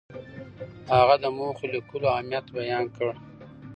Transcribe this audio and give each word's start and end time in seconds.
هغه 0.95 1.15
د 1.23 1.25
موخو 1.37 1.65
لیکلو 1.73 2.05
اهمیت 2.13 2.45
بیان 2.57 2.85
کړ. 2.95 3.11